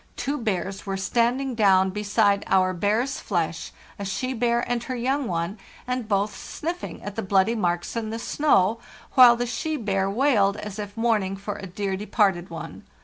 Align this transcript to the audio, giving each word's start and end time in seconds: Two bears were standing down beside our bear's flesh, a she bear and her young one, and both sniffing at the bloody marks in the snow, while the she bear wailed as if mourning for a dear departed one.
Two 0.15 0.39
bears 0.39 0.87
were 0.87 0.97
standing 0.97 1.53
down 1.53 1.91
beside 1.91 2.43
our 2.47 2.73
bear's 2.73 3.19
flesh, 3.19 3.71
a 3.99 4.03
she 4.03 4.33
bear 4.33 4.61
and 4.67 4.81
her 4.85 4.95
young 4.95 5.27
one, 5.27 5.59
and 5.85 6.07
both 6.07 6.35
sniffing 6.35 7.03
at 7.03 7.15
the 7.15 7.21
bloody 7.21 7.53
marks 7.53 7.95
in 7.95 8.09
the 8.09 8.17
snow, 8.17 8.79
while 9.13 9.35
the 9.35 9.45
she 9.45 9.77
bear 9.77 10.09
wailed 10.09 10.57
as 10.57 10.79
if 10.79 10.97
mourning 10.97 11.35
for 11.37 11.53
a 11.57 11.67
dear 11.67 11.95
departed 11.95 12.49
one. 12.49 12.83